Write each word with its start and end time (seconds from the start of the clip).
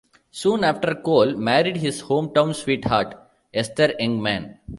Soon 0.31 0.63
after 0.63 0.95
Cole 0.95 1.35
married 1.37 1.77
his 1.77 2.01
hometown 2.01 2.55
sweetheart, 2.55 3.13
Esther 3.53 3.93
Engman. 4.01 4.57